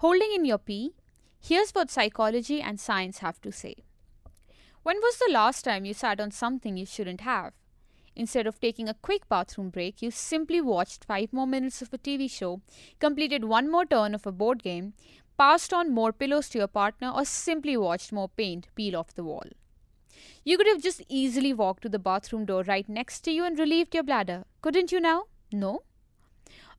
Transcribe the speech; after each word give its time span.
Holding 0.00 0.32
in 0.34 0.44
your 0.44 0.58
pee? 0.58 0.92
Here's 1.40 1.70
what 1.70 1.90
psychology 1.90 2.60
and 2.60 2.78
science 2.78 3.18
have 3.18 3.40
to 3.40 3.50
say. 3.50 3.76
When 4.82 4.98
was 4.98 5.16
the 5.16 5.32
last 5.32 5.62
time 5.62 5.86
you 5.86 5.94
sat 5.94 6.20
on 6.20 6.30
something 6.30 6.76
you 6.76 6.84
shouldn't 6.84 7.22
have? 7.22 7.54
Instead 8.14 8.46
of 8.46 8.60
taking 8.60 8.90
a 8.90 8.94
quick 8.94 9.26
bathroom 9.28 9.70
break, 9.70 10.02
you 10.02 10.10
simply 10.10 10.60
watched 10.60 11.06
5 11.06 11.32
more 11.32 11.46
minutes 11.46 11.80
of 11.80 11.94
a 11.94 11.98
TV 11.98 12.30
show, 12.30 12.60
completed 13.00 13.44
one 13.44 13.70
more 13.70 13.86
turn 13.86 14.14
of 14.14 14.26
a 14.26 14.32
board 14.32 14.62
game, 14.62 14.92
passed 15.38 15.72
on 15.72 15.94
more 15.94 16.12
pillows 16.12 16.50
to 16.50 16.58
your 16.58 16.68
partner, 16.68 17.10
or 17.10 17.24
simply 17.24 17.74
watched 17.74 18.12
more 18.12 18.28
paint 18.28 18.68
peel 18.74 18.96
off 18.96 19.14
the 19.14 19.24
wall. 19.24 19.46
You 20.44 20.58
could 20.58 20.66
have 20.66 20.82
just 20.82 21.02
easily 21.08 21.54
walked 21.54 21.82
to 21.84 21.88
the 21.88 21.98
bathroom 21.98 22.44
door 22.44 22.64
right 22.64 22.86
next 22.86 23.20
to 23.20 23.30
you 23.30 23.44
and 23.44 23.58
relieved 23.58 23.94
your 23.94 24.04
bladder, 24.04 24.44
couldn't 24.60 24.92
you 24.92 25.00
now? 25.00 25.24
No? 25.50 25.84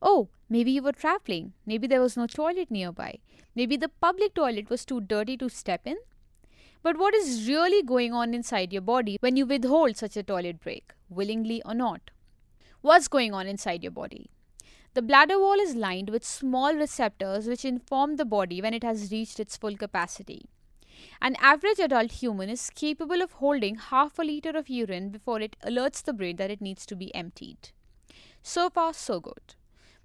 Oh, 0.00 0.28
maybe 0.48 0.70
you 0.70 0.82
were 0.82 0.92
traveling. 0.92 1.52
Maybe 1.66 1.86
there 1.86 2.00
was 2.00 2.16
no 2.16 2.26
toilet 2.26 2.70
nearby. 2.70 3.18
Maybe 3.54 3.76
the 3.76 3.88
public 3.88 4.34
toilet 4.34 4.70
was 4.70 4.84
too 4.84 5.00
dirty 5.00 5.36
to 5.38 5.48
step 5.48 5.86
in. 5.86 5.96
But 6.82 6.96
what 6.96 7.14
is 7.14 7.48
really 7.48 7.82
going 7.82 8.12
on 8.12 8.34
inside 8.34 8.72
your 8.72 8.82
body 8.82 9.16
when 9.20 9.36
you 9.36 9.46
withhold 9.46 9.96
such 9.96 10.16
a 10.16 10.22
toilet 10.22 10.60
break, 10.60 10.92
willingly 11.08 11.60
or 11.64 11.74
not? 11.74 12.10
What's 12.80 13.08
going 13.08 13.34
on 13.34 13.48
inside 13.48 13.82
your 13.82 13.92
body? 13.92 14.30
The 14.94 15.02
bladder 15.02 15.38
wall 15.38 15.60
is 15.60 15.74
lined 15.74 16.10
with 16.10 16.24
small 16.24 16.74
receptors 16.74 17.46
which 17.46 17.64
inform 17.64 18.16
the 18.16 18.24
body 18.24 18.62
when 18.62 18.74
it 18.74 18.84
has 18.84 19.10
reached 19.10 19.40
its 19.40 19.56
full 19.56 19.76
capacity. 19.76 20.48
An 21.20 21.36
average 21.40 21.78
adult 21.78 22.12
human 22.12 22.48
is 22.48 22.70
capable 22.70 23.20
of 23.22 23.32
holding 23.32 23.76
half 23.76 24.18
a 24.18 24.22
liter 24.22 24.50
of 24.50 24.68
urine 24.68 25.10
before 25.10 25.40
it 25.40 25.56
alerts 25.64 26.02
the 26.02 26.12
brain 26.12 26.36
that 26.36 26.50
it 26.50 26.60
needs 26.60 26.86
to 26.86 26.96
be 26.96 27.14
emptied. 27.14 27.70
So 28.42 28.70
far, 28.70 28.94
so 28.94 29.20
good. 29.20 29.54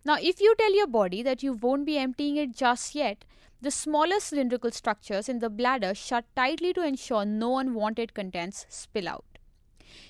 Now, 0.06 0.18
if 0.22 0.42
you 0.42 0.54
tell 0.60 0.76
your 0.76 0.88
body 0.88 1.24
that 1.24 1.44
you 1.44 1.54
won't 1.54 1.86
be 1.86 1.98
emptying 1.98 2.36
it 2.36 2.54
just 2.54 2.94
yet, 2.94 3.24
the 3.62 3.72
smaller 3.72 4.20
cylindrical 4.20 4.72
structures 4.72 5.30
in 5.30 5.40
the 5.40 5.50
bladder 5.50 5.96
shut 5.96 6.26
tightly 6.36 6.74
to 6.74 6.86
ensure 6.86 7.24
no 7.24 7.58
unwanted 7.58 8.14
contents 8.14 8.66
spill 8.68 9.08
out. 9.08 9.24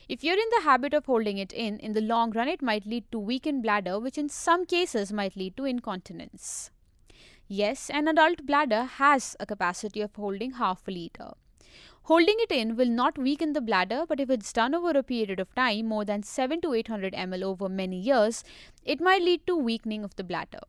If 0.10 0.24
you're 0.24 0.40
in 0.40 0.50
the 0.56 0.64
habit 0.64 0.96
of 0.96 1.06
holding 1.06 1.38
it 1.38 1.54
in, 1.54 1.78
in 1.80 1.94
the 1.94 2.02
long 2.02 2.32
run 2.32 2.48
it 2.48 2.64
might 2.64 2.88
lead 2.88 3.12
to 3.12 3.20
weakened 3.20 3.62
bladder, 3.62 4.00
which 4.00 4.18
in 4.18 4.30
some 4.30 4.66
cases 4.66 5.14
might 5.14 5.36
lead 5.36 5.56
to 5.58 5.66
incontinence. 5.66 6.72
Yes, 7.48 7.92
an 7.92 8.08
adult 8.08 8.48
bladder 8.48 8.84
has 8.84 9.36
a 9.40 9.46
capacity 9.46 10.02
of 10.02 10.16
holding 10.16 10.54
half 10.54 10.88
a 10.88 10.92
liter. 10.92 11.34
Holding 12.08 12.36
it 12.40 12.52
in 12.52 12.76
will 12.76 12.90
not 12.90 13.18
weaken 13.18 13.54
the 13.54 13.62
bladder, 13.62 14.04
but 14.06 14.20
if 14.20 14.30
it's 14.30 14.52
done 14.52 14.76
over 14.76 14.90
a 14.90 15.04
period 15.04 15.40
of 15.40 15.56
time, 15.56 15.88
more 15.88 16.04
than 16.04 16.22
7 16.22 16.60
to 16.60 16.74
800 16.74 17.14
ml 17.14 17.44
over 17.44 17.70
many 17.70 17.98
years, 17.98 18.44
it 18.84 19.00
might 19.00 19.22
lead 19.22 19.48
to 19.48 19.56
weakening 19.56 20.04
of 20.04 20.14
the 20.18 20.24
bladder. 20.24 20.60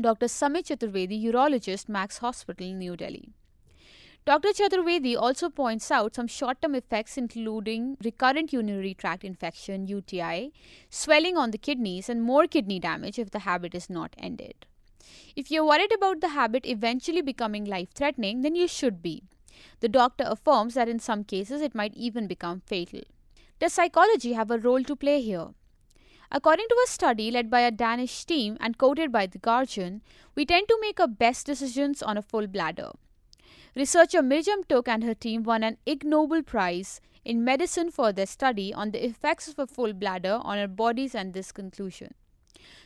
Dr. 0.00 0.28
Samit 0.28 0.66
Chaturvedi, 0.66 1.20
urologist, 1.20 1.88
Max 1.88 2.18
Hospital, 2.18 2.72
New 2.74 2.96
Delhi. 2.96 3.30
Dr. 4.24 4.50
Chaturvedi 4.50 5.16
also 5.16 5.50
points 5.50 5.90
out 5.90 6.14
some 6.14 6.28
short 6.28 6.62
term 6.62 6.76
effects, 6.76 7.16
including 7.18 7.96
recurrent 8.04 8.52
urinary 8.52 8.94
tract 8.94 9.24
infection, 9.24 9.88
UTI, 9.88 10.52
swelling 10.90 11.36
on 11.36 11.50
the 11.50 11.58
kidneys, 11.58 12.08
and 12.08 12.22
more 12.22 12.46
kidney 12.46 12.78
damage 12.78 13.18
if 13.18 13.32
the 13.32 13.40
habit 13.40 13.74
is 13.74 13.90
not 13.90 14.14
ended. 14.16 14.64
If 15.34 15.50
you're 15.50 15.66
worried 15.66 15.92
about 15.92 16.20
the 16.20 16.28
habit 16.28 16.66
eventually 16.66 17.20
becoming 17.20 17.64
life 17.64 17.92
threatening, 17.92 18.42
then 18.42 18.54
you 18.54 18.68
should 18.68 19.02
be. 19.02 19.24
The 19.80 19.88
doctor 19.88 20.24
affirms 20.26 20.74
that 20.74 20.88
in 20.88 20.98
some 20.98 21.24
cases 21.24 21.60
it 21.60 21.74
might 21.74 21.94
even 21.94 22.26
become 22.26 22.62
fatal. 22.66 23.02
Does 23.58 23.72
psychology 23.72 24.32
have 24.32 24.50
a 24.50 24.58
role 24.58 24.82
to 24.84 24.96
play 24.96 25.20
here? 25.20 25.48
According 26.30 26.66
to 26.68 26.76
a 26.84 26.88
study 26.88 27.30
led 27.30 27.50
by 27.50 27.60
a 27.60 27.70
Danish 27.70 28.24
team 28.24 28.56
and 28.58 28.78
quoted 28.78 29.12
by 29.12 29.26
The 29.26 29.38
Guardian, 29.38 30.00
we 30.34 30.46
tend 30.46 30.66
to 30.68 30.78
make 30.80 30.98
our 30.98 31.06
best 31.06 31.46
decisions 31.46 32.02
on 32.02 32.16
a 32.16 32.22
full 32.22 32.46
bladder. 32.46 32.90
Researcher 33.76 34.22
Mirjam 34.22 34.66
Tuk 34.66 34.88
and 34.88 35.04
her 35.04 35.14
team 35.14 35.42
won 35.42 35.62
an 35.62 35.76
Ig 35.86 36.04
Nobel 36.04 36.42
Prize 36.42 37.00
in 37.24 37.44
medicine 37.44 37.90
for 37.90 38.12
their 38.12 38.26
study 38.26 38.72
on 38.72 38.90
the 38.90 39.04
effects 39.04 39.46
of 39.46 39.58
a 39.58 39.66
full 39.66 39.92
bladder 39.92 40.40
on 40.42 40.58
our 40.58 40.68
bodies 40.68 41.14
and 41.14 41.34
this 41.34 41.52
conclusion. 41.52 42.14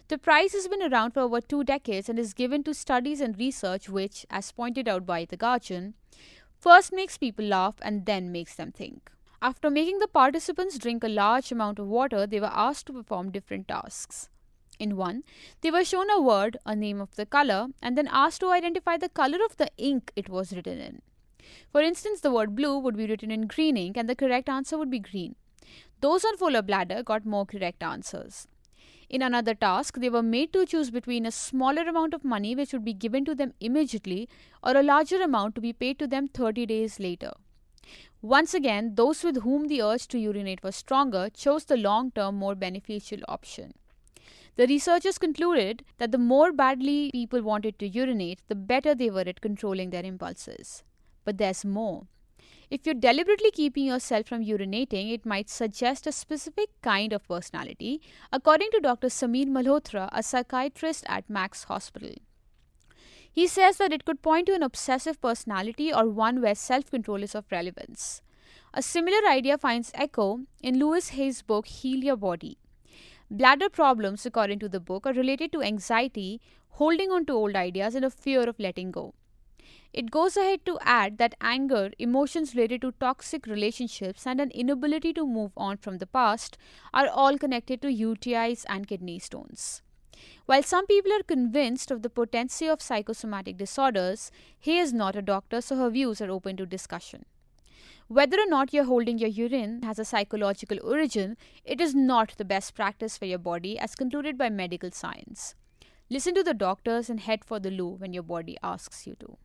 The 0.09 0.19
prize 0.19 0.53
has 0.53 0.69
been 0.69 0.83
around 0.83 1.13
for 1.13 1.21
over 1.21 1.41
two 1.41 1.65
decades 1.65 2.09
and 2.09 2.19
is 2.19 2.35
given 2.35 2.63
to 2.65 2.75
studies 2.75 3.21
and 3.21 3.39
research 3.39 3.89
which, 3.89 4.25
as 4.31 4.53
pointed 4.53 4.87
out 4.89 5.07
by 5.07 5.25
The 5.25 5.37
Guardian, 5.37 5.95
first 6.59 6.93
makes 6.93 7.19
people 7.19 7.45
laugh 7.45 7.75
and 7.83 8.07
then 8.07 8.33
makes 8.33 8.55
them 8.55 8.73
think. 8.73 9.11
After 9.43 9.71
making 9.71 9.99
the 9.99 10.09
participants 10.09 10.79
drink 10.79 11.05
a 11.05 11.09
large 11.09 11.53
amount 11.53 11.79
of 11.79 11.87
water, 11.87 12.27
they 12.27 12.41
were 12.41 12.51
asked 12.53 12.87
to 12.87 12.93
perform 12.93 13.31
different 13.31 13.69
tasks. 13.69 14.29
In 14.79 14.97
one, 14.97 15.23
they 15.61 15.71
were 15.71 15.85
shown 15.85 16.11
a 16.11 16.21
word, 16.21 16.59
a 16.67 16.75
name 16.77 17.01
of 17.01 17.15
the 17.17 17.27
color, 17.27 17.69
and 17.83 17.97
then 17.97 18.09
asked 18.11 18.41
to 18.41 18.51
identify 18.51 18.97
the 18.97 19.09
color 19.09 19.39
of 19.45 19.57
the 19.57 19.71
ink 19.77 20.13
it 20.17 20.29
was 20.29 20.55
written 20.55 20.79
in. 20.79 21.03
For 21.71 21.81
instance, 21.81 22.21
the 22.21 22.31
word 22.31 22.55
blue 22.55 22.79
would 22.79 22.97
be 22.97 23.07
written 23.07 23.31
in 23.31 23.47
green 23.47 23.77
ink 23.77 23.97
and 23.97 24.09
the 24.09 24.17
correct 24.17 24.49
answer 24.49 24.77
would 24.77 24.91
be 24.91 24.99
green. 24.99 25.37
Those 26.01 26.25
on 26.25 26.37
fuller 26.37 26.63
bladder 26.63 27.03
got 27.03 27.25
more 27.25 27.47
correct 27.47 27.83
answers. 27.83 28.49
In 29.09 29.23
another 29.23 29.55
task, 29.55 29.99
they 29.99 30.11
were 30.11 30.23
made 30.23 30.53
to 30.53 30.67
choose 30.67 30.91
between 30.91 31.27
a 31.27 31.31
smaller 31.31 31.83
amount 31.83 32.13
of 32.13 32.25
money 32.25 32.57
which 32.57 32.73
would 32.73 32.85
be 32.85 32.93
given 32.93 33.25
to 33.25 33.35
them 33.35 33.55
immediately 33.61 34.29
or 34.63 34.77
a 34.77 34.83
larger 34.83 35.23
amount 35.23 35.55
to 35.55 35.61
be 35.61 35.73
paid 35.73 35.99
to 36.01 36.07
them 36.09 36.27
30 36.29 36.67
days 36.67 36.99
later. 36.99 37.33
Once 38.21 38.55
again, 38.55 38.97
those 38.97 39.23
with 39.23 39.43
whom 39.43 39.69
the 39.69 39.81
urge 39.81 40.09
to 40.09 40.19
urinate 40.19 40.63
was 40.65 40.75
stronger 40.75 41.31
chose 41.31 41.65
the 41.65 41.77
long 41.77 42.11
term, 42.11 42.35
more 42.35 42.57
beneficial 42.57 43.21
option. 43.29 43.75
The 44.57 44.67
researchers 44.67 45.19
concluded 45.19 45.85
that 45.99 46.11
the 46.11 46.19
more 46.19 46.51
badly 46.51 47.11
people 47.13 47.43
wanted 47.43 47.79
to 47.79 47.87
urinate, 47.87 48.41
the 48.49 48.55
better 48.55 48.95
they 48.95 49.11
were 49.11 49.21
at 49.21 49.41
controlling 49.41 49.91
their 49.91 50.03
impulses. 50.03 50.83
But 51.25 51.39
there's 51.39 51.65
more. 51.65 52.07
If 52.69 52.85
you're 52.85 52.95
deliberately 52.97 53.53
keeping 53.53 53.85
yourself 53.85 54.27
from 54.27 54.45
urinating, 54.45 55.13
it 55.13 55.25
might 55.25 55.49
suggest 55.49 56.05
a 56.05 56.11
specific 56.11 56.71
kind 56.83 57.13
of 57.13 57.27
personality, 57.29 58.01
according 58.33 58.71
to 58.73 58.81
Dr. 58.81 59.07
Sameer 59.07 59.47
Malhotra, 59.47 60.09
a 60.11 60.21
psychiatrist 60.21 61.05
at 61.07 61.31
Max 61.31 61.65
Hospital. 61.65 62.15
He 63.31 63.47
says 63.47 63.77
that 63.77 63.93
it 63.93 64.05
could 64.05 64.21
point 64.21 64.47
to 64.47 64.55
an 64.55 64.65
obsessive 64.65 65.21
personality 65.21 65.93
or 65.95 66.09
one 66.09 66.41
where 66.43 66.57
self 66.57 66.91
control 66.91 67.23
is 67.23 67.37
of 67.37 67.45
relevance. 67.53 68.21
A 68.75 68.83
similar 68.83 69.29
idea 69.29 69.59
finds 69.59 69.93
echo 69.95 70.41
in 70.61 70.81
Louise 70.81 71.11
Hay's 71.11 71.43
book 71.43 71.67
Heal 71.67 72.03
Your 72.03 72.17
Body. 72.17 72.59
Bladder 73.31 73.69
problems, 73.69 74.27
according 74.27 74.59
to 74.59 74.69
the 74.69 74.81
book, 74.81 75.07
are 75.07 75.13
related 75.13 75.53
to 75.53 75.63
anxiety, 75.63 76.41
holding 76.71 77.13
on 77.13 77.27
to 77.27 77.33
old 77.33 77.55
ideas, 77.55 77.95
and 77.95 78.05
a 78.05 78.11
fear 78.11 78.49
of 78.49 78.59
letting 78.59 78.91
go. 78.91 79.15
It 79.97 80.11
goes 80.11 80.37
ahead 80.37 80.67
to 80.67 80.79
add 80.83 81.17
that 81.17 81.37
anger, 81.41 81.91
emotions 81.99 82.55
related 82.55 82.83
to 82.83 82.93
toxic 83.01 83.47
relationships, 83.47 84.27
and 84.27 84.43
an 84.43 84.51
inability 84.51 85.15
to 85.15 85.27
move 85.27 85.53
on 85.57 85.79
from 85.79 85.97
the 85.97 86.07
past 86.07 86.59
are 86.93 87.09
all 87.09 87.39
connected 87.39 87.81
to 87.81 87.89
UTIs 87.89 88.67
and 88.69 88.87
kidney 88.87 89.19
stones. 89.19 89.81
While 90.45 90.65
some 90.65 90.87
people 90.87 91.15
are 91.15 91.23
convinced 91.23 91.91
of 91.91 92.03
the 92.03 92.11
potency 92.11 92.67
of 92.67 92.83
psychosomatic 92.83 93.57
disorders, 93.57 94.31
he 94.59 94.79
is 94.79 94.93
not 94.93 95.17
a 95.17 95.23
doctor, 95.23 95.63
so 95.63 95.77
her 95.77 95.89
views 95.89 96.21
are 96.21 96.31
open 96.31 96.59
to 96.59 96.67
discussion. 96.67 97.25
Whether 98.07 98.39
or 98.39 98.47
not 98.47 98.75
you're 98.75 98.85
holding 98.85 99.17
your 99.17 99.31
urine 99.31 99.81
has 99.83 99.99
a 99.99 100.05
psychological 100.05 100.79
origin, 100.83 101.39
it 101.65 101.81
is 101.81 101.95
not 101.95 102.35
the 102.37 102.45
best 102.45 102.75
practice 102.75 103.17
for 103.17 103.25
your 103.25 103.39
body 103.39 103.79
as 103.79 103.95
concluded 103.95 104.37
by 104.37 104.51
medical 104.51 104.91
science. 104.91 105.55
Listen 106.11 106.35
to 106.35 106.43
the 106.43 106.53
doctors 106.53 107.09
and 107.09 107.21
head 107.21 107.47
for 107.47 107.59
the 107.59 107.71
loo 107.71 107.89
when 107.89 108.13
your 108.13 108.23
body 108.23 108.59
asks 108.63 109.07
you 109.07 109.15
to. 109.21 109.39